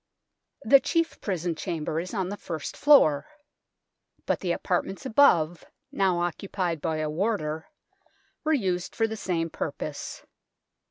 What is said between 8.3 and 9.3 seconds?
were used for the